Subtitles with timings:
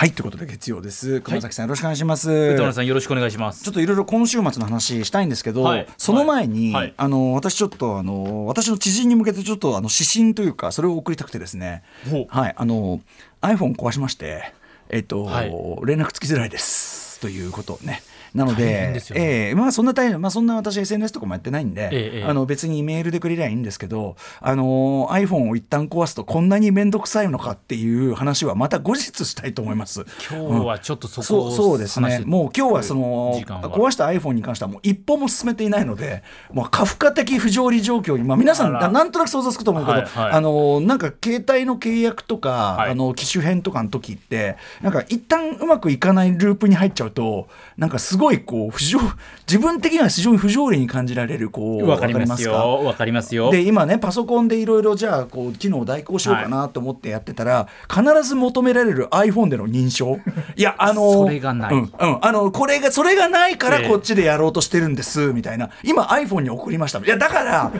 [0.00, 1.20] はいということで月曜です。
[1.20, 2.30] 熊崎さん、よろしくお願いします。
[2.30, 3.62] 歌丸さんよろしくお願いします。
[3.62, 11.82] ちょっといろいろ今週末の話したいんですけど、はい、その前に、はい、あの私ちょっとあの私の知人に向けてちょっとあの指針というかそれを送りたくてですね。
[12.30, 12.54] はい。
[12.56, 13.00] あの
[13.42, 14.54] iPhone 壊しまして
[14.88, 15.50] えっと、はい、
[15.84, 17.20] 連絡つきづらいです。
[17.20, 18.02] ということをね
[18.34, 30.04] なので、でえー、まあそんな大変、まあそんな私 SNS とかもやってないんで、えあの別にメールでくれりゃいいんですけど、あの iPhone を一旦壊すとこんなに面倒くさいのかっていう話はまた後日したいと思います。
[30.30, 32.22] 今日はちょっとそこ、うん、そうですね。
[32.24, 49.00] もう今日はその壊した iPhone に関してはもう一歩も進めていないので、もう過負荷的不条理状況にまあ皆さんなんとなく想像つくと思うけど、はいはい、あのなんか携帯の契約とか、はい、あの機種変とかの時ってなんか一旦うまくいかないループに入っちゃうとなんかすごいこう不条
[49.48, 52.52] 自分的には非常に不条理に感じられるこうわかりますよ。
[52.84, 53.50] わかりますよ。
[53.50, 60.20] で今ねパソコンでいろいろじゃあこう機能を代行しようかなと思ってやってたら、はい、必ず求められる iPhone での認証。
[60.54, 65.70] いやあのそれがない、うん、うん、あのこれがそれがないからこっちでやろうとしてるんですみたいな。
[65.82, 67.00] 今 iPhone に送りました。
[67.00, 67.72] いやだから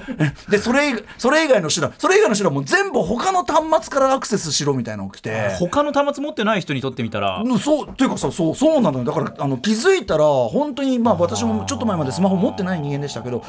[0.49, 5.51] でそれそれ以外の手段それ以外の手段も全部他の端末からアクセスしろみたいなのが来て。
[5.61, 7.43] 他の端末持ってない人にとってみたら。
[7.61, 9.05] そうというかさそうそうなのよ。
[9.05, 13.43] だからあの気づいたら本当にまあ私もちょっと前までスマホ持ってない人間でしたけど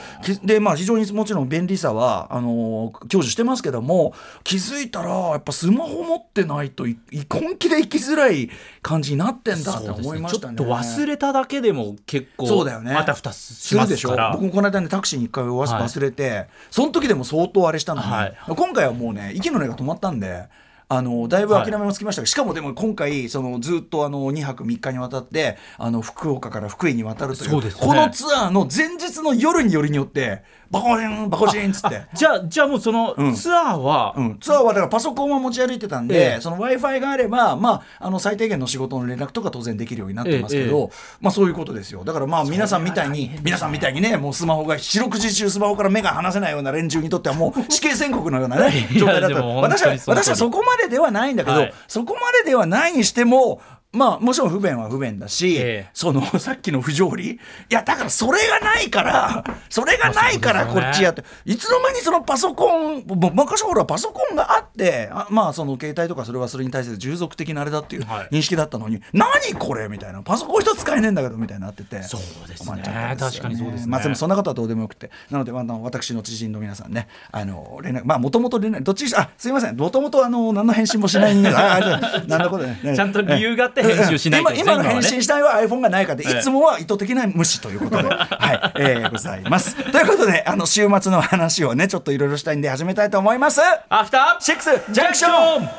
[0.44, 6.86] でまあ非常にもちろん便利さはあの享受してますけども気づいたらやっぱスマホ持ってないと
[7.30, 8.50] 本気で生きづらい
[8.82, 12.94] 感じになってんだって思いましたね、ね、ちょっと忘れただけでも結構そうだよね。
[12.94, 14.32] またふたしますから。
[14.34, 20.48] 僕もこの間ねタクシーに一回忘れて、はい、その時でも相当あれしたのに、はい、今回はもうね息の根が止まったんで。
[20.94, 32.04] あのだいぶ諦めもつきましたが、はい、しかもでも今回そのずっとあの2泊3日にわたってあの福岡から福井に渡るという、ね、このツアーの前日の夜によりによってバコジンバコジンっつって。
[32.14, 42.04] じゃあじゃあもうそのツアーは、うん、ツアーはだからパソコンは持ち歩いてたんで、えー、その w i f i があれば、まあ、あの最低限の仕事の連絡とか当然できるようになってますけど、えー、まあ、そういうことですよ。
[42.06, 53.62] だからまあ皆さんみたいに皆さんみたいにねもうスマホが四六時中スマホから目が離せないような連中にとってはもう 死刑宣告のようなね状態だった私は私はそこまでではないんだけど、はい、そこまでではないにしても
[53.94, 57.32] まあもちろん不便は不便だし、えその さっきの不条理。
[57.32, 70.22] いやだからそれがないからそれがないからこっちやって、ね、いつの間にそのパソコン昔ほらパソコンがあってあまあその携帯とかそれはそれに対する従属的なあれだっていう認識だったのに、はい、何これみたいな。
[70.22, 72.02] パソコン一つ使えねえんだけどみたいになってて。
[72.04, 73.88] そうですね、ね、確かにそうですね。
[73.88, 75.12] まあでもそんなことはどうでもよくて。
[75.30, 79.76] なので、まあ、私の知人の皆さんねあの連絡まあもともと連絡どっちあすいません。
[79.76, 89.76] もともとあの何の返信もしない人間ああ何のことねちゃんと理由があって編集しないと、今の返信したいは iPhone がないかで、いつもは意図的な無視ということで、 はい、えー、ございます。
[89.92, 93.62] ということで、あの週末の話をね、ちょっといろいろしたいんで始めたいと思います。
[93.90, 95.70] アフターシックスジャンクション。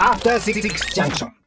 [0.00, 1.37] アフターシックスジャンクション。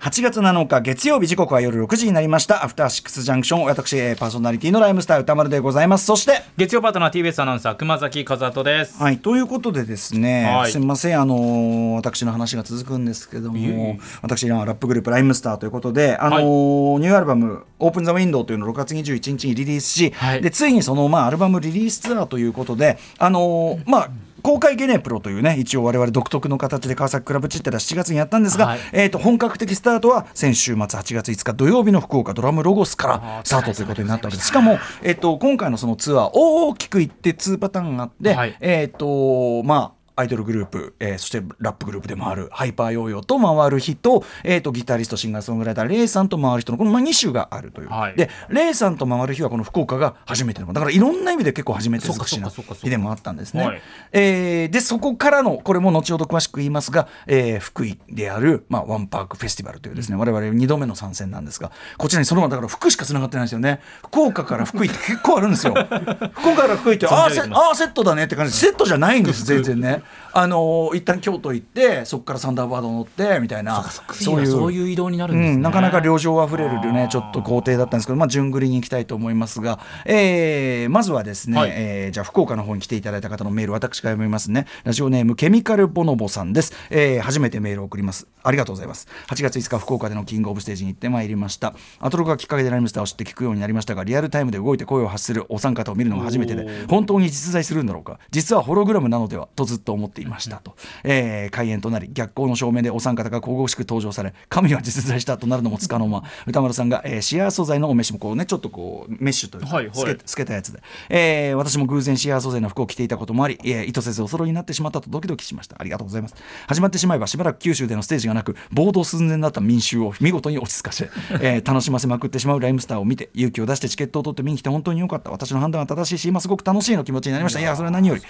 [0.00, 2.64] 8月7日月曜日時刻は夜6時になりました。
[2.64, 6.06] アフターシックスジャンクション私パーソナリティのライムスター歌丸でございます。
[6.06, 9.02] そして月曜パートナー TBS アナウンサー熊崎和人です。
[9.02, 11.20] はいということでですね、はい、すみません。
[11.20, 24.10] あの私の話が続くんですけども私ラップグループライムスターということであの、はい、ニューアルバムオープンザウィンドウというのを6月21日にリリースし、はい、でついにそのまあアルバムリリースツアーということであのまあ
[24.42, 34.48] 公開ゲネプロというね一応我々独特の形で川崎クラブチッテラ7月にやったんですが、はい、えー、と本格的スタートは先週末8月5日土曜日の福岡ドラムロゴスからスタートということになったわけです。
[34.48, 50.72] しかも、えー、と今回のそのツアー大きくいって2パターンがあって、はい、えっ、とまあアイドルグループ、えー、そしてラップグループでもあるハイパーヨーヨーと回る日と,、えーと、ギタリストシンガーソングライターレイさんと回る人のこの、まあ、2種があるという、はい、でレイさんと回る日はこの福岡が初めての。
[50.72, 63.80] だからいろんな意味で結構初めて尽くしな日でもあったんですね、はい、えー、でそこからのこれも後ほど詳しく言いますが、えー、福井である、まあ、ワンパークフェスティバルというですね、うん、我々2度目の参戦なんですがこちらにそのままだから福しかつながってないんですよね。
[64.02, 65.74] 福岡から福井って結構あるんですよ。
[66.34, 67.40] 福岡から福井ってああセ
[67.84, 68.52] ットだねって感じ。
[68.52, 70.02] セットじゃないんです全然ね
[70.32, 75.54] あの一旦京都行ってそこからサンダーバード乗ってみたいなそういうそういう移動になるんです、ね。
[75.56, 84.66] うん、なかなか旅情あふれるねちょっと工程だったんですけどまあ順繰りに行きたいと思いますが、えー、まずはですね、はい、えー、じゃあ福岡の方に来ていただいた方のメール私が読みますね。
[84.84, 88.26] ラジオネームケミカルボノボさんです、えー、初めてメールを送ります。
[88.42, 89.08] ありがとうございます。
[89.28, 91.74] 8月5日福岡でのキングオブステージに行ってまいりました。
[92.00, 98.18] アトロクがきっかけでライムスターを知って聞くようになりましたがリアルタイムで動いて声を発するお三方を見るのが初めてで本当に実在するんだろうか。
[98.30, 100.74] 実はホログラムなのではとずっと思っていましたと、
[101.04, 110.80] えー、開演となり逆光の照明でお三方が神々しく登場され神は実在したとなるのもつかの間歌丸さんが、えー、シアー素材のお召しもこうねちょっとこうメッシュというか、はいはい、透けたやつで、
[111.10, 115.76] えー、私も偶然シアー素材の服を着ていたこともあり、えー、意図せずお揃いになってしまったとドキドキしました。
[115.78, 116.34] ありがとうございます。
[116.66, 121.10] 始まってしまえばしばらく九州でのステージがなく暴動寸前だった民衆を見事に落ち着かせ、
[121.40, 125.30] えー、楽しませまくってしまうライムスターを見て勇気を出してチケットを取って見に来て本当に良かった。
[125.30, 127.60] 私の判断は正しいし今すごく楽しいの気持ちになりました。
[127.60, 128.22] いやそれは何より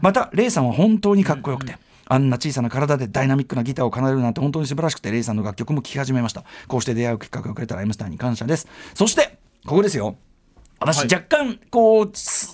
[0.00, 1.76] またレイさんは本当にかっこよくて、
[2.06, 6.44] あんな小さな体でダイナミックなギターを奏でるなんて本当に素晴らしくてレイさんの楽曲も聴き始めました。
[6.66, 8.66] こうして出会うきっかけをくれたライムスターに感謝です。
[8.94, 10.16] そしてここですよ。
[10.78, 12.12] 私若干こう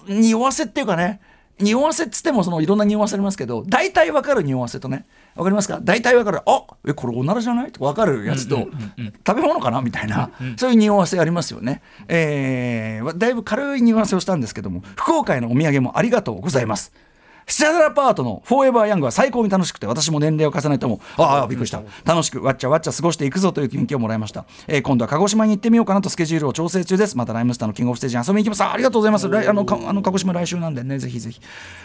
[0.08, 1.20] 匂わせっていうかね
[1.58, 5.06] 匂わせっつってもそのいろんな匂わせありますけど大体わかる匂わせとね。
[5.36, 5.80] わかりますか？
[5.82, 6.40] 大体わかる。
[6.46, 7.72] あえこれおならじゃない？
[7.72, 8.68] とわかるやつと、
[9.26, 9.80] 食べ物かな？
[9.82, 16.92] みたいな、そういう匂わせありますよね、えー、だいぶ軽い匂わせをしたんですけども福岡へのお土産もありがとうございます
[17.48, 21.80] スチャダラパートのフォーエバーヤングは最高に楽しくて私も年齢を重ねてもああびっくりした。
[22.04, 27.16] 楽しくわっちゃわっちゃ過ごしていくぞという元気をもらいました、えー、今度は鹿児島に行ってみようかなとスケジュールを調整中です。
[27.16, 28.68] またライムスターのキングオフステージに遊びに行きます。
[28.68, 29.26] ありがとうございます。
[29.26, 30.98] あのかあの鹿児島来週なんでね。
[30.98, 31.40] ぜひぜひ。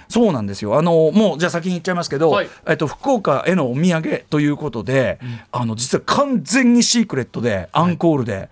[0.09, 0.79] そうなんですよ。
[0.79, 8.49] あのもうじゃあ先に言っちゃいますけど、はい、えっと、福岡へのお土産ということで、うん、あの実は完全にシークレットでアンコールで、はい、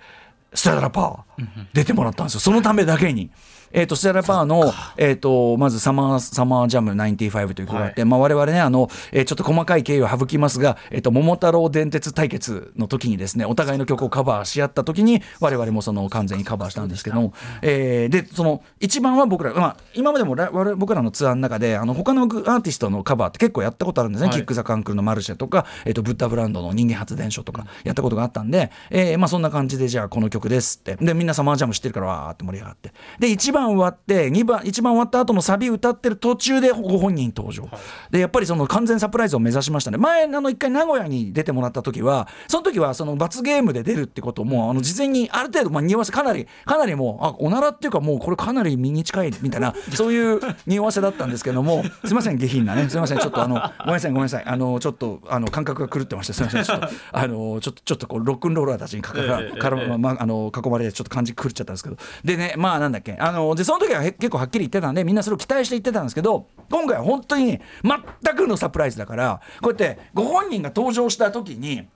[0.53, 2.39] スチャダラパー出てもらったんですよ。
[2.39, 3.31] そのためだけに。
[3.71, 8.09] えーと、ステラパーの、えーと、まずサマー「サマージャム95」という曲があって、はい。
[8.09, 20.35] まあ、我々ねあの、えー、ちょっと細かい経緯を省きますが「えーと、桃太郎電鉄対決」の時にですねお互いの曲をカバーし合った時に我々もその完全にカバーしたんですけども、えー、でその一番は僕ら、まあ、今までも
[20.77, 30.95] 僕らのツアーの中であの他のアーティストのカバーって結構やったことあるんですね、はい、キック・ザ・カンクルのマルシェとか、えー、とブッダブランドの人間発電所とかやったことがあったんで、えーまあ、そんな感じでじゃあこの曲ですって。
[30.95, 32.93] でみんなサマージャム知ってるからわーって盛り上がって。
[33.19, 37.71] で一番終わって2番一番終わった後のサビ歌ってる途中でご本人登場、はい、
[38.11, 39.97] でやっぱりその完全サプライズを目指しましたね。
[39.97, 59.21] 前あの一回名古屋に出てもらった時はその時はその罰ゲームで出るってこともあの事前にある程度まあ匂わせかなりかなりもうあおならっていうかもうこれかなり身に近いみたいな そういう匂わせだったんですけどもすいません下品なねすいませんちょっとあのごめんなさいごめんなさいあのちょっとあの感覚が狂ってましてすいませんちょっとあのちょっとちょっとこうロックンローラーたちにかか
[59.59, 61.97] から、まあ、あの囲まれてちょっと感じ狂っちゃったんですけど。
[62.23, 71.87] でねまあなんだっけあのでその時は結構はっきり言ってたんでみんなそれを期待して言ってたんですけど今回は本当に全くのサプライズだからこうやってご本人が登場した時に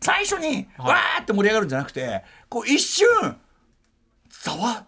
[0.00, 3.06] 最初にわーって盛り上がるんじゃなくてこう一瞬
[4.30, 4.86] ざわ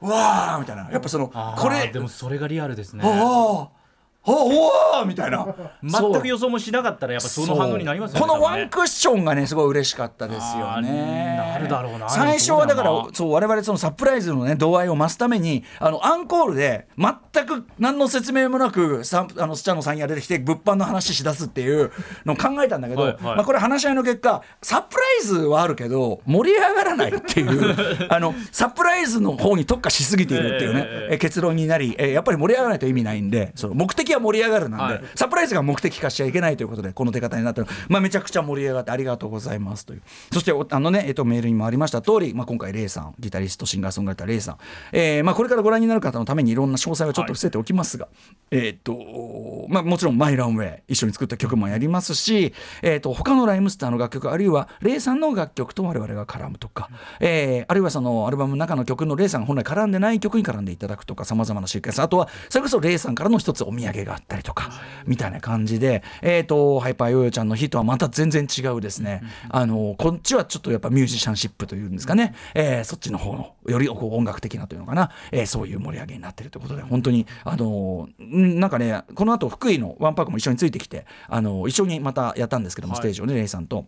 [0.00, 0.90] わーみたいな。
[0.90, 3.02] やっぱそのこれでもそれがリアルですね。
[3.04, 3.81] ああ
[4.24, 5.46] おおみたいな。
[5.82, 11.36] 全く予想もしなかったらやっぱその反応になりますよねこのワンクッションがねすごい嬉しかったですよね。
[11.36, 12.08] なるだろうな。
[12.08, 21.90] 最初はだからそう我々そのサプライズのね度合いを増すためにあのアンコールで全く何の説明もなくさあのスチャノさんや出てきて物販の話しだすっていう
[22.24, 27.76] のを考えたんだけど、はいはい、まあ、これ話し合いの結果サプライズはあるけど盛り上がらないっていう
[28.08, 40.02] あのサプライズの方に特化しすぎているっていうね、えー、結論になり、えー、やっぱり盛り上がらないと意味ないんでその目的は盛り上がるなんで、はい、サプライズが目的化しちゃいけないということでこの出方になってる、まあ、めちゃくちゃ盛り上がってありがとうございますという。
[40.32, 42.02] そしてあのね、えっと、メールにもありました。
[42.02, 44.58] 通り、まあ、今回レイさんギタリストシンガーソングライターレイさん、
[44.92, 48.14] えーまあ、これからご覧になる方のためにいろんな詳細をちょっと伏せておきますが、はい、
[48.50, 62.00] えー、っとまあ、もちろん「マイ・ランウェイ」一緒に作った曲もやりますし、えー、っと他のライムスターの楽曲あるいはレイさんの楽曲と我々が絡むとか、えー、あるいはそのアルバムの中の曲のレイさんが本来絡んでない曲に絡んでいただくとかさまざまなシーケンス。
[62.00, 64.70] あとはそれこそレイさんからの一つお土産があったりとか
[65.06, 83.86] みたいな感じで、えーと、ハイパーヨーヨーちゃんの日とはまた全然違うですね、あのこっちはちょっとやっぱミュージシャンシップというんですかね、えー、そっちの方のよりこう音楽的なというのかな、えー、そういう盛り上げになってるということで本当にあのなんかねこの後福井のワンパークも一緒についてきてあの一緒にまたやったんですけども、ステージをねレイさんと。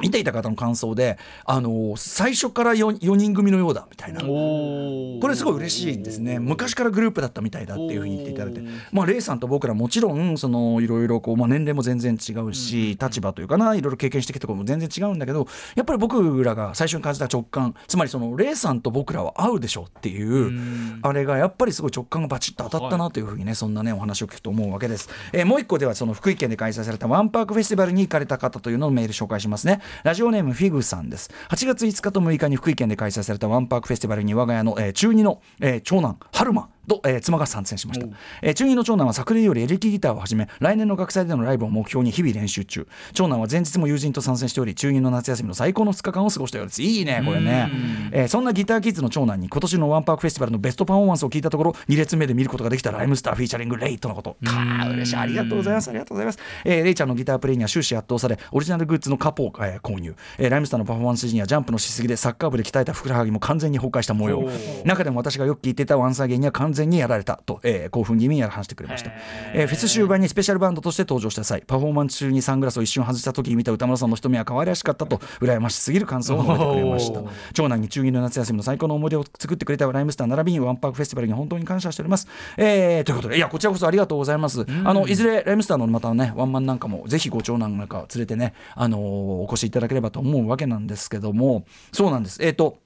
[0.00, 4.20] 見ていた方の感想で、あのー、最初から 4, 4人組のようだみたいな。
[4.20, 6.38] これすごい嬉しいですね。
[6.38, 8.62] 昔からグループだったみたいだっていうふうに言っていただいて。
[8.92, 31.30] まあレイさんと僕らもちろんそのいろいろこう、まあ、年齢も全然違うし、立場というかないろいろ経験してきたことも全然違うんだけどやっぱり僕らが最初に感じた直感つまりそのレイさんと僕らは合うでしょっていうあれがやっぱりすごい直感がバチッと当たったなというふうにね、そんなねお話を聞くと思うわけです、えー、もう一個ではその福井県で開催されたワンパークフェスティバルに行かれた方というのをメール紹介しますねラジオネームフィグさんです。
[31.50, 38.06] 8月5日と6日に福井県で開催されたワンパークフェスティバルに我が家の、えー、中2の、えー、長男春馬と、えー、妻が参戦しました、
[38.42, 42.86] えー、中2の長男は昨年よりエレキギターをはじめ来年の学祭でのライブを目標に日々練習中。
[43.12, 46.82] 長男は前日も友人と参戦しており中2の夏休みの最高の2日間を過ごしたようです。
[46.82, 47.70] いいねこれね、
[48.12, 54.36] えー、そんなギターキッズの長男に今年のワンパークフェスティバルのベストパフォーマンスを聞いたところ2列目で見ることができたライムスターフィーチャリングレイとのこと。
[54.44, 55.88] か嬉しいありがとうございます。
[55.90, 64.48] ありがとうございます、えー、レイちゃんのギタープレイには終始圧倒されオリジナルグッズのカポを、えー、購入、えー、ライムスターのパフォーマンス時にはジャンプのしすぎでサッカー部で鍛えたふくらはぎも完全に崩壊した模様。
[64.84, 69.10] 中でも私がよく聞いていたワンサーゲンには完全にやられたと、えー、興奮気味に話してくれました、
[69.52, 77.20] えー、フェス終盤にスペシャルバンドとして登場した際パフォーマンス中にサングラスを一瞬外した時に見た歌村さんの瞳は可愛らしかったと羨ましすぎる感想を述べてくれました。
[77.52, 91.64] 長男に中2の夏休みの最高の思い出を作ってくれたライムスター並びにワンパークフェスティバルに本当に感謝しております、えー、ということでいやこちらこそありがとうございます、あのいずれライムスターのまたねワンマンなんかもぜひご長男なんか連れてねあのー、お越しいただければと思うわけなんですけども。
[91.92, 92.42] そうなんです。
[92.42, 92.78] えっ、ー、と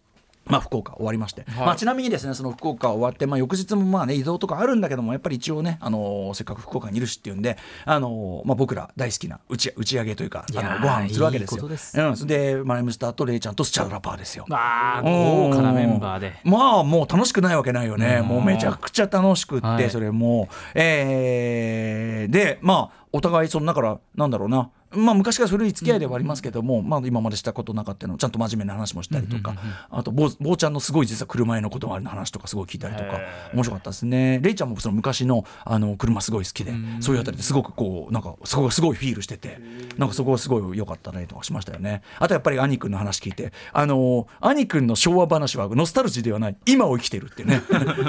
[0.47, 11.69] まあ、福岡終わりまして、はい、まあ、ちなみにですねその福岡終わって、まあ、翌日もまあ、ね、移動とかあるんだけどもやっぱり一応ね、あのー、せっかく福岡にいるしっていうんで、あのー、まあ、僕ら大好きな打ち打ち上げというかあのご飯するわけですよ。
[11.69, 14.47] いいうん、でマイムスターとレイちゃんとスチャドラパーですよ。
[14.51, 16.35] あ豪華なメンバーで。
[16.45, 18.23] まあもう楽しくないわけないよね。
[18.23, 29.55] もうめちゃくちゃ楽しくって、はい、それもえー、でまあお互いそのだからなんだろうなまあ、昔から古い付き合いではありますけども、うん、まあ、今までしたことなかったのちゃんと真面目な話もしたりとか、
[29.91, 33.21] あと坊ちゃんのすごい実は車へのことの話とかすごい聞いたりとか
[33.55, 34.41] 面白かったですね。
[34.43, 39.59] レイちゃんもその昔のあの車すごい好きで、そういうあたりですごくこうなんかすごいすごいフィールしてて
[39.97, 42.03] なんかそこがすごい良かったねとかしましたよね。
[42.19, 47.63] あとやっぱり兄君の話聞いてあの兄君の昭和話はノスタルジーではない今を生きてるってね。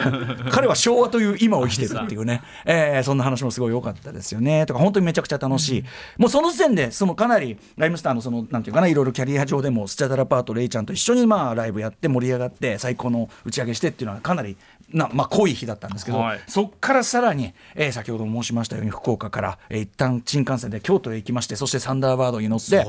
[0.52, 4.66] 彼は昭和という今を生きてるっていうね、えー、そんな話もすごい良かったですよね。
[4.66, 5.84] とか本当にめちゃくちゃ楽しい、
[6.18, 14.58] もうその時点でそのかなりライムスターのそのなんていうかないろいろキャリア上でもスチャダラパートレイちゃんと一緒にまあライブやって盛り上がって最高の打ち上げしてっていうのはかなり
[14.94, 22.88] な、まあ、濃い日だったんですけど、はい、そこからさらに、えー、先ほど申しましたように福岡から、えー、一旦新幹線で京都へ行きましてそしてサンダーバードに乗って、はい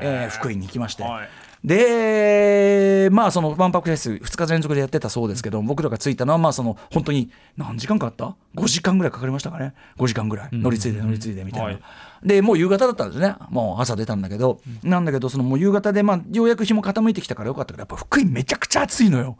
[0.00, 1.02] えー、福井に行きまして。
[1.02, 1.28] はい
[1.64, 11.66] で、まあ、そのワンパクフェス2日連続でやってたそうですけど、僕らが着いたのは、まあ、その本当に何時間かかった ?5 時間ぐらいかかりましたかね、5時間ぐらい、乗り継いで乗り継いでみたいな。
[11.66, 11.80] はい、
[12.24, 19.36] で、もう夕方だったんですね、もう朝出たんだけど、なんだけど、そのもう夕方で、まあ、ようやく日も傾いてきたからよかったけど、やっぱ福井めちゃくちゃ暑いのよ。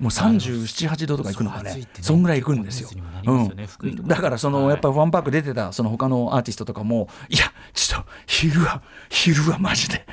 [0.00, 2.90] もう37、8度とか行くのかね、そんぐらい行くんですよ。
[3.26, 10.06] うん、だからその、やっぱワンパーク出てたその他のアーティストとかも、いや、ちょっと昼は、昼はマジで、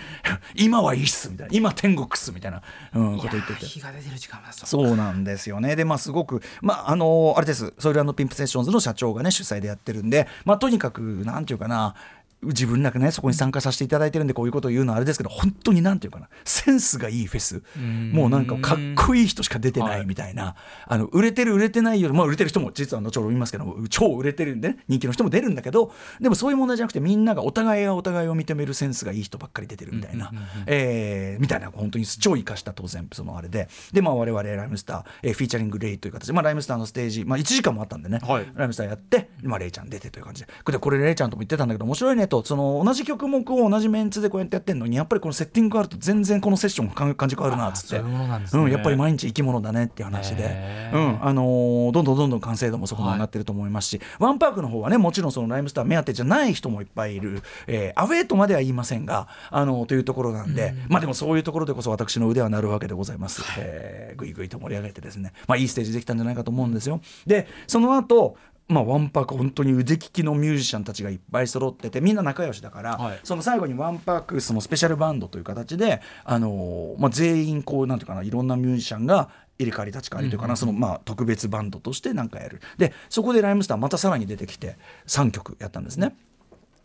[0.55, 2.61] 今はいいっすみたいな、今天国っすみたいな、
[2.93, 3.65] うん、こと言ってて。
[3.65, 5.75] 日が出てる時間そうなんですよね。
[5.75, 11.95] で、まあ、すごく、まあ、あの、あれです、ソイルピンプセッションズの社長がね、主催でやってるんで、まあ、とにかく、なんていうかな、
[12.43, 17.63] 自分なんかねそこに参加させていただいてるんでこういうことを言うのはあれですけど本当になんていうかなセンスがいいフェス。
[18.13, 20.53] もうなんかかっこいい人しか出てないみたいな、はい、
[20.87, 30.31] あの売れてる売れてないよりまあ売れてる人も実は後ほど言いますけど超売れてるんで、ね、人気の人も出るんだけどでもそういう問題じゃなくてみんながお互いがお互いを認めるセンスがいい人ばっかり出てるみたいな、
[30.65, 33.67] えー、みたいな本当に超生かした当然そのあれで。
[33.93, 40.49] でまあ我々ライムスター、えー、フィーチャリングレイという形で、まあ、ライムスターのステージ、まあ、1時間もあったんでね、はい、ライムスターやって、まあ、レイちゃん出てという感じで。
[40.63, 67.01] これこれレイちゃんとも言ってたんだけど面白いねとその同じ曲もこう同じメンツでこうやってやってるのにやっぱりこのセッティングがあると全然このセッション感じ変わるなっつってうう、ん、やっぱり毎日生き物だねっていう話で、うんあのー、どんどんどんどん完成度もそこになってると思いますし、はい、ワンパークの方はねもちろんそのライムスター目当てじゃない人もいっぱいいる、えー、アウェーとまでは言いませんが、あのー、というところなんで、うん、まあでもそういうところでこそ私の腕は鳴るわけでございます、はい、えー、ぐいぐいと盛り上げてですね、まあ、いいステージできたんじゃないかと思うんですよ。
[67.25, 68.37] でその後
[68.71, 82.61] まあ、ワンパーク本当に腕利きのミュージシャンたちがいっぱい揃っててみんな仲良しだから、はい、その最後にワンパークそのスペシャルバンドという形で、あのー、まあ、全員こうなんていうかないろんなミュージシャンが入れ替わり立ち替わりというかな、うんうん、そのまあ特別バンドとして何かやる。
[82.77, 86.15] でそこでライムスターまたさらに出てきて3曲やったんですね。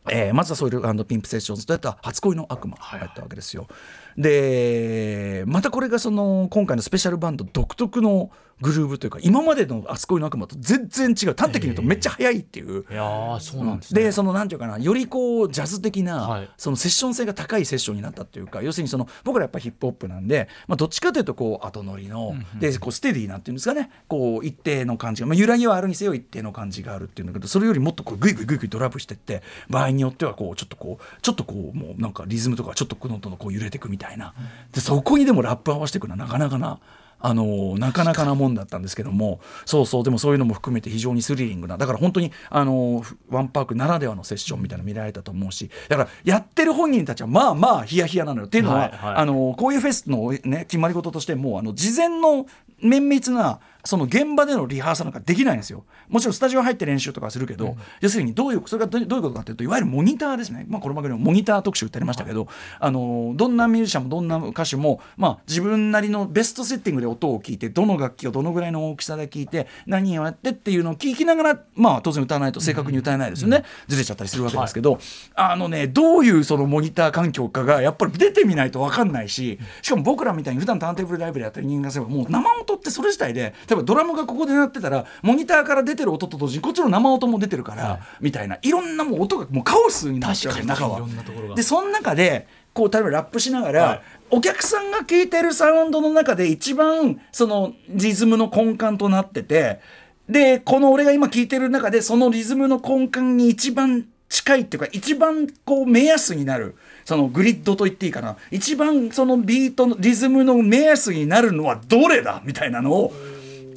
[0.08, 3.62] えー、まずはソイルピンプセッションズとやった初恋の悪魔やったわけですよ。
[3.62, 3.68] は
[4.16, 11.34] い、でまたこれがその今回のスペシャルバンド独特のグルーブというか今までの「あそこの悪魔」と全然違う。
[11.36, 12.84] 端的に言うとめっちゃ速いっていう。
[12.90, 23.90] いやそうなんです、ね、でそのなんていうかなよりこうジャズ的な、はい、そのセッション性が高いセッションになったっていうか要するにその僕らやっぱヒップホップなんで、まあ、どっちかというとこう後乗りの、うんうん、でこうステディなんていうんですかね。
[24.08, 34.34] こう一定の感じが、まあ、揺らぎはあるにせよ一定の感じがあるっていうんだけどそれよりもっとこうグイグイグイグイドラップしてって場合によってはこうちょっとこうちょっとこうもうなんかリズムとかちょっとこのとのこう揺れていくみたいな。
[34.72, 36.78] でそこにでもラップ合わせていくのはなかなかな。
[37.26, 48.46] あのなかなかなもんだったんですけどもそうそうでもそういうのも含めて非常にスリリングなだから本当にあのワンパークならではのセッションみたいなの見られたと思うしだからやってる本人たちはまあまあヒヤヒヤなのよ。
[48.46, 52.46] っていうのは、はいはい、あのこういうフェスの、ね、決まり事としてもうあの事前の
[52.80, 55.84] 綿密なその現場でのリハーサルなんかできないんですよ。
[56.08, 75.00] もちろんスタジオ入って練習とかするけど、うん、要するにどういうそれがどういうことかというといわゆるモニターですね、まあ、この番組のモニター特集ってありましたけど、はい、あのどんなミュージシャンもどんな歌手も、まあ、自分なりのベストセッティングで音を聞いてどの楽器をどのぐらいの大きさで聞いて何をやってっていうのを聞きながら、まあ、当然歌わないと正確に歌えないですよね、うん、ずれちゃったりするわけですけど、はい、
[75.34, 88.58] あのねどういうそのモニター環境かがやっぱり出てみないと分かんないししかも僕らみたいに普段ターンテーブルライブでやってる人間がすればもう生音ってそれ自体で例えばドラムがここで鳴ってたらモニターから出てる音と同時にこっちの生音も出てるから、はい、みたいな。
[88.62, 90.64] いろんなもう音がもうカオスになってるわけ。
[90.64, 91.06] 中は。
[91.54, 99.80] でその中でこう例えばラップしながら、はい、お客さんが聴いてるサウンドの中で一番そのリズムの根幹となってて
[100.28, 108.36] でこの俺が今聴いてる中でそのリズムの根幹に一番近いっていうか一番こう目安になるそのグリッドと言っていいかな。
[108.50, 112.42] 一番そのビートのリズムの目安になるのはどれだ？
[112.44, 113.12] みたいなのを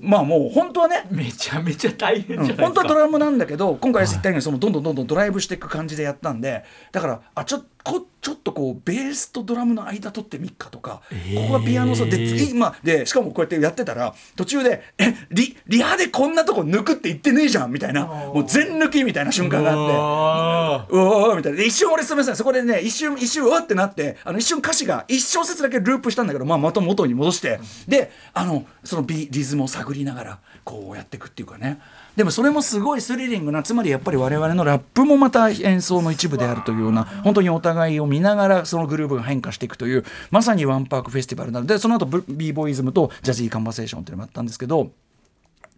[0.01, 21.63] まあもう本当はねめちゃめちゃ大変じゃないですか、うん、本当はドラムなんだけど今回言ったようにそのどんどんどんどんドライブしていく感じでやったんでだからあちょこちょっとこうベースとドラムの間取ってみっかとか、えー、ここがピアノそうで今でしかもこうやってやってたら途中で「えリリハでこんなとこ抜くって言ってねえじゃん」みたいなもう全抜きみたいな瞬間があって「うおー」みたいな。
[21.63, 22.35] 一瞬俺すみません。
[22.35, 31.79] そこでね一瞬一瞬うわってなってあの一瞬歌詞が一小節だけループしたんだけど、まあ、また元に戻してであのそのビリズムを探りながらこうやっていくっていうかね
[32.19, 44.91] でもそれもすごいスリリングなつまりやっぱり我々のラップもまた演奏の一部であるというような本当にお互いを見ながらそのグループが変化していくというまさにワンパークフェスティバルなのでその後 b ボイズムとジャジーカンバセーションっていうのがあったんですけど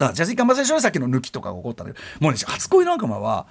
[0.02, 3.46] だからジャズィカンバセーションさっきの抜きとかが起こったんだけどもうね初恋の悪魔は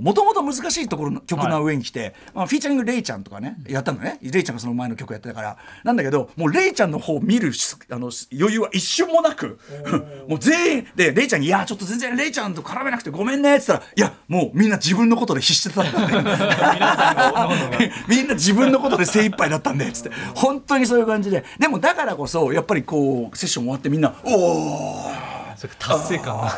[0.00, 4.18] もともと難しいところの曲の上に来て、はい、まあ、フィーチャリングレイちゃんとかねやったんだね。
[4.22, 5.56] レイちゃんがその前の曲やってたから。
[5.82, 7.52] なんだけどもうレイちゃんの方を見る
[7.90, 9.58] あの余裕は一瞬もなく
[10.28, 16.20] もう全員でレイちゃんに「いやちょっと全然レイちゃんと絡めなくてごめんね」っつったら「いやもうみんな自分のことで必死でたんだ
[17.78, 20.10] ね みんな自分のことで精一杯だったんで」っつって。
[20.34, 21.44] 本当にそういう感じで。
[21.58, 25.28] でもだからこそやっぱりこうセッション終わってみんな「おお!」
[25.66, 26.48] 達成感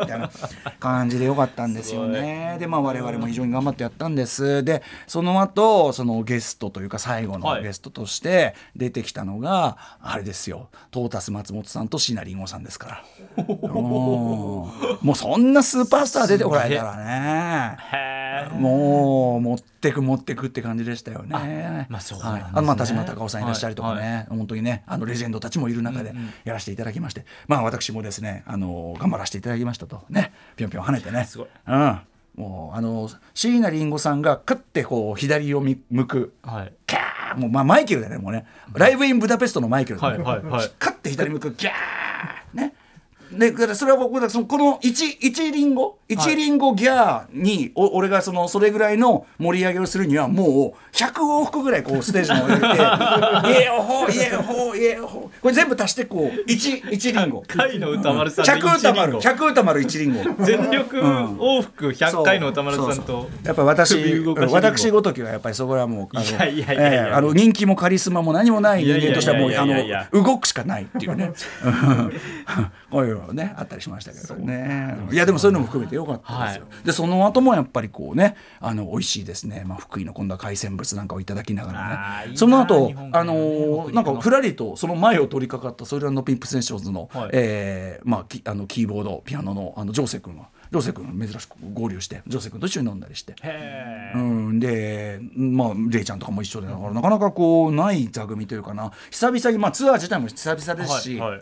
[0.00, 0.30] みたいな
[0.78, 2.56] 感じでよかったんですよね。
[2.60, 4.62] でまあ我々も非常に頑張ってやったんです。
[4.62, 10.68] でその後そのゲストというか最後のゲストとして出てきたのが、あれですよ。
[10.90, 13.02] トータス松本さんと椎名林檎さんですか
[13.36, 13.44] ら。
[13.46, 14.72] も
[15.04, 21.86] うそんなスーパースター出てこられたらねもう持ってく持ってくって感じでしたよね。
[21.88, 24.12] まあそう、ね、はい、あのまあ田島隆夫さんいらっしゃりとかね、はい。
[24.12, 26.12] はい、本当にねあのレジェンドたちもいる中で
[26.44, 30.02] やらせていただきまして、うんうん、まあ私もですねねあの頑張らせていただきましたと。
[30.10, 30.32] ね。
[30.56, 31.24] ぴょんぴょん跳ねてね。
[31.24, 32.00] すごい、うん、
[32.36, 37.38] もうあの椎名林檎さんがかってこう左を向く、はい、キャー。
[37.38, 38.46] もう、まあ、マイケルだねもうね。
[38.72, 41.50] ライブインブダペストのマイケルだね、はいはいはい、かって左向く。
[41.52, 41.72] ギャー
[43.30, 45.98] ねでそれは僕そのこの一一リンゴ？
[46.08, 52.62] 一リンゴギャーに、お俺がそのそれぐらいの盛り上げをするにはもう100往復ぐらいこうステージに置いて
[53.60, 57.42] 「イエオホイエオホイエオホ」これ全部足してこう一一リンゴ。
[57.48, 60.44] 回の歌丸さん100歌丸100歌丸一リンゴ。
[60.44, 63.96] 全力往復100回の歌丸さんとやっぱ私
[64.50, 71.32] 私ごときはやっぱりそこはもうあの人気もカリスマも何もない人間としてはもうあの動くしかないっていうね。
[72.90, 74.96] こういうのねあったりしましたけどね。
[75.10, 82.36] いやでもそういうのも含めてよかったですよ、はい、でその後もやっぱりこうねあの美味しいですね、まあ、福井の今度は海鮮物なんかをいただきながらね。
[82.36, 93.34] その後あのー、なんかふらりとその前を取り掛かったソイランドピンプセンションズの、はい、えー、まあ、きあのキーボードピアノのあのジョーセ君がジョーセ君珍しく合流してジョーセ君と一緒に飲んだりして。
[94.14, 98.92] うん、でまあレイちゃんとかも一緒でだからなかなかこうない座組というかな。
[99.10, 101.40] 久々に、まあ、ツアー自体も久々ですし、はいはい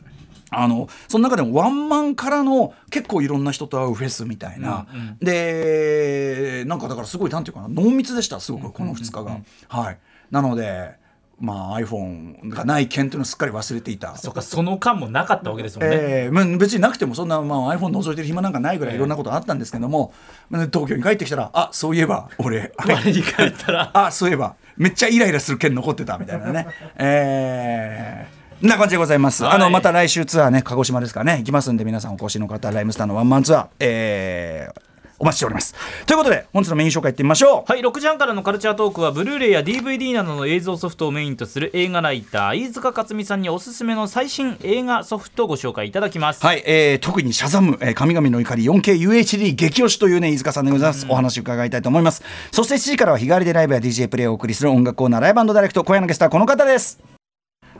[0.50, 9.98] あのその中でもワンマンからの結構いろんな人と会うフェスみたいな、うんうん、でなんかだからすごいなんていうかな濃密でしたすごくこの2日が、はい。
[10.30, 11.02] なので
[11.40, 14.16] まあ、iPhone がない件というのをすっかり忘れていた。
[14.16, 20.14] そかその間もなかったわけですもんね、えー、別になくてもそんな、まあ、iPhone 覗いてる暇なんかないぐらいいろんなことあったんですけども、
[20.52, 23.90] えー、東京に帰ってきたらあそういえば俺あれに帰ったら。
[23.92, 26.68] あそういえばめっちゃイライラする件残ってたみたいなね。
[26.96, 29.44] えーな感じでございます。
[29.44, 31.38] はい、あのまた来週ツアーね鹿児島ですからね。
[31.38, 34.80] 行きますんで皆さんお越しの方ライムスターのワンマンツアー、えー、
[35.18, 35.74] お待ちしております。
[36.06, 37.70] ということで本日のメイン紹介いってみましょう。
[37.70, 46.44] はい6時半からのカルチャートークはブルーレイや DVD などの映像ソフトをメインとする映画ライター飯塚克美さんにおすすめの最新映画ソフトをご紹介いただきます。
[46.44, 52.22] はい、えー、特にシャザム、えー、神々の怒り 4KUHD 激推しというね飯塚さんでございます、うん、お話伺いたいと思います。
[52.50, 57.13] そして7時からは日帰りでライブや DJ プレイをお送りする音楽コーナーライブダイレクト今夜のゲストはこの方です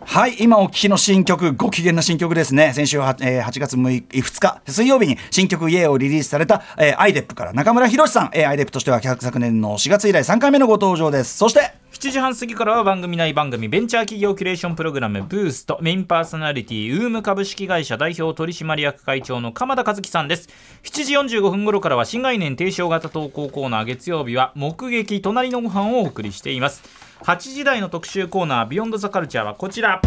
[0.06, 2.72] はい今お聴きの新曲ご機嫌な新曲ですね。
[2.72, 11.38] 先週は、えー、8月 6, 2日水曜日に新曲「イエー」をリリースされた、えー、アイデップから中村宏さん、えー、アイデップとしては昨年の4月以来3回目のご登場です。
[11.38, 20.48] そして7時半過ぎからは番組内番組ベンチャー企業キュレーションプログラムブーストメインパーソナリティウーム株式会社代表取締役会長の鎌田和樹さんです。
[20.82, 27.04] 7時45分頃からは新概念提唱型投稿コーナー月曜日は目撃隣のご飯をお送りしています。
[27.24, 30.02] 8時台の特集コーナー Beyond the Culture はこちら。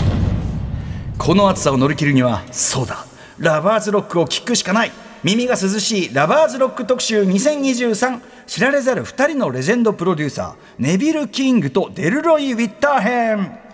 [1.18, 3.08] この暑さを乗り切るにはそうだ
[3.40, 4.92] ラバーズロックを聴くしかない。
[5.24, 13.67] 耳が涼しいラバーズロック特集2023知られざる2人のレジェンドプロデューサーネビル・キングとデルロイ・ウィッター編。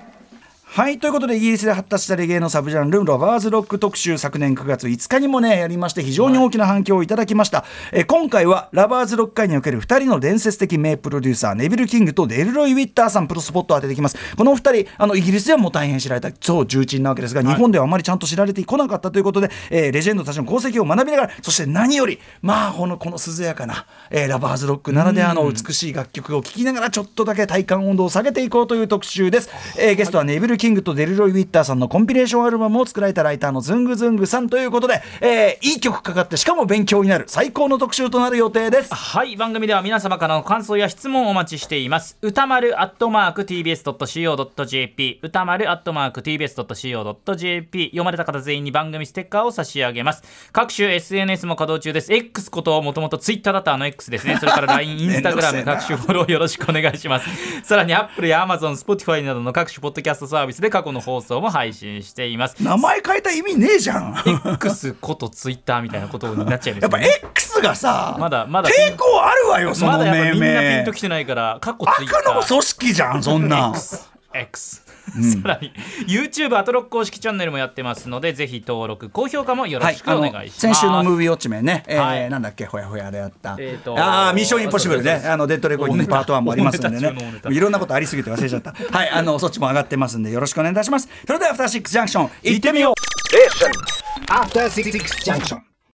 [0.76, 14.18] はいということでイギリスで発達したレゲエのサブジャンルラバーズロック特集昨年9月5日にもねやりまして非常に大きな反響をいただきました、はい、え今回はラバーズロック界における2人の伝説的名プロデューサーネビル・キングとデルロイ・ウィッターさんプロスポットを当ててきます。
[14.36, 38.96] この2人あのイギリスではもう大変知られた超重鎮なわけですが、はい、日本ではあまりちゃんと知られてこなかったということで、えー、レジェンドたちの功績を学びながらそして何よりまあこのこの涼やかな、えー、ラバーズロックならではの美しい楽曲を聴きながらちょっとだけ体感温度を下げていこうという特集です、えー、ゲストはネビル・キングとデルロイ・ウィッターさんのコンピレーションアルバムを作られたライターのズングズングさんということで、えー、いい曲かかってしかも勉強になる最高の特集となる予定です。
[38.96, 42.18] はい番組では皆様からの感想や質問をお待ちしています。
[42.22, 50.24] 歌丸アットマーク TBS.CO.JP 歌丸アットマーク TBS.CO.JP 読まれた方全員に番組ステッカーを差し上げます。
[50.54, 52.14] 各種 SNS も稼働中です。
[52.14, 54.38] X こともともと Twitter だったあの X ですね。
[54.38, 57.28] それから LINE インスタグラム各種フォローよろしくお願いします。
[57.64, 62.64] さらに Apple や Amazon Spotify などの各種ポッドキャストサービスで過去の放送送も配信しています。
[62.64, 64.16] 名前変えた意味ねえじゃん。
[64.56, 68.70] X ことツイッターみたいなことになっちゃいます、ね、やっぱ X がさまだまだ。
[68.70, 72.32] 抵抗あるわよその命名、ま、だみんなピンときてないから過去ツイッター。
[72.34, 75.74] 悪の組織じゃんそんな X, X さらに
[76.08, 82.66] YouTube アトロック公式チャンネルもやってますのでぜひ登録高評価もよろしくお願いします、はい、先週のムービーウォッチメンね、えー、はい、なんだっけ？
[82.66, 85.24] ほやほやでやった、えー、ああミッションインポッシブルね。
[85.26, 87.16] あのデッドレコーディングパート1もありますんでね。
[87.50, 91.10] いろんなことありすぎて忘れちゃったはいあのそっちも上がってますんでよろしくお願いいたします。
[91.28, 92.94] それではアフターシックスジャンクション行ってみよう。
[93.36, 95.73] えアフターシックスジャンクション